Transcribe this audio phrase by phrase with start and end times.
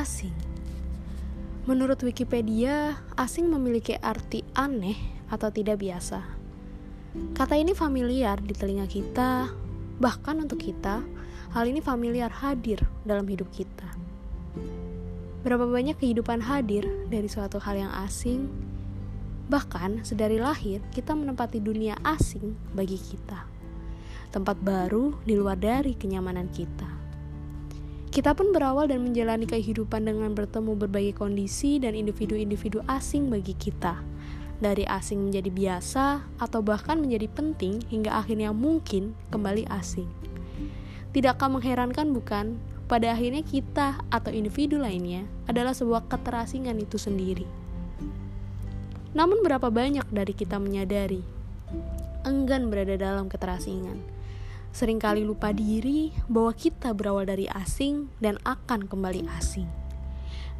[0.00, 0.32] Asing
[1.68, 4.96] Menurut Wikipedia, asing memiliki arti aneh
[5.28, 6.24] atau tidak biasa.
[7.36, 9.52] Kata ini familiar di telinga kita,
[10.00, 11.04] bahkan untuk kita,
[11.52, 13.92] hal ini familiar hadir dalam hidup kita.
[15.44, 18.48] Berapa banyak kehidupan hadir dari suatu hal yang asing,
[19.52, 23.44] bahkan sedari lahir kita menempati dunia asing bagi kita.
[24.32, 26.99] Tempat baru di luar dari kenyamanan kita.
[28.10, 34.02] Kita pun berawal dan menjalani kehidupan dengan bertemu berbagai kondisi dan individu-individu asing bagi kita.
[34.58, 40.10] Dari asing menjadi biasa atau bahkan menjadi penting hingga akhirnya mungkin kembali asing.
[41.14, 42.58] Tidakkah mengherankan bukan?
[42.90, 47.46] Pada akhirnya kita atau individu lainnya adalah sebuah keterasingan itu sendiri.
[49.14, 51.22] Namun berapa banyak dari kita menyadari
[52.26, 54.19] enggan berada dalam keterasingan?
[54.70, 59.66] Sering kali lupa diri bahwa kita berawal dari asing dan akan kembali asing.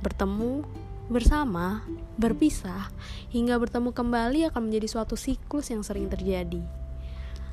[0.02, 0.66] Bertemu,
[1.10, 1.82] bersama,
[2.18, 2.90] berpisah,
[3.34, 6.62] hingga bertemu kembali akan menjadi suatu siklus yang sering terjadi.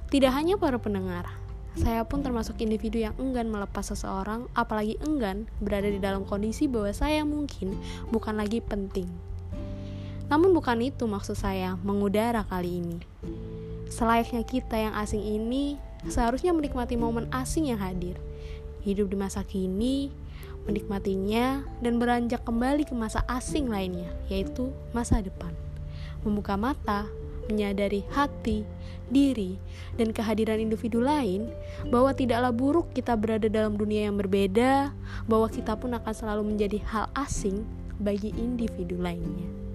[0.07, 1.27] Tidak hanya para pendengar,
[1.77, 6.89] saya pun termasuk individu yang enggan melepas seseorang, apalagi enggan berada di dalam kondisi bahwa
[6.89, 7.77] saya mungkin
[8.09, 9.05] bukan lagi penting.
[10.27, 12.97] Namun bukan itu maksud saya mengudara kali ini.
[13.87, 18.21] Selayaknya kita yang asing ini seharusnya menikmati momen asing yang hadir.
[18.85, 20.13] Hidup di masa kini,
[20.69, 25.55] menikmatinya dan beranjak kembali ke masa asing lainnya, yaitu masa depan.
[26.21, 27.09] Membuka mata,
[27.47, 28.67] menyadari hati,
[29.07, 29.55] diri,
[29.95, 31.47] dan kehadiran individu lain,
[31.87, 34.91] bahwa tidaklah buruk kita berada dalam dunia yang berbeda,
[35.25, 37.63] bahwa kita pun akan selalu menjadi hal asing
[37.97, 39.66] bagi individu lainnya.